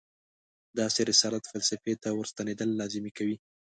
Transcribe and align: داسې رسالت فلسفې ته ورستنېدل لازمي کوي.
داسې 0.79 1.01
رسالت 1.11 1.43
فلسفې 1.51 1.93
ته 2.03 2.09
ورستنېدل 2.13 2.69
لازمي 2.79 3.11
کوي. 3.17 3.35